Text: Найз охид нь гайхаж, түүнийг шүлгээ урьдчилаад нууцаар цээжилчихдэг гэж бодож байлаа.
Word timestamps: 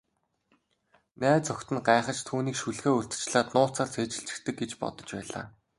Найз 1.21 1.45
охид 1.53 1.69
нь 1.73 1.85
гайхаж, 1.87 2.19
түүнийг 2.27 2.57
шүлгээ 2.59 2.93
урьдчилаад 2.95 3.47
нууцаар 3.53 3.89
цээжилчихдэг 3.93 4.55
гэж 4.59 4.71
бодож 4.81 5.09
байлаа. 5.15 5.45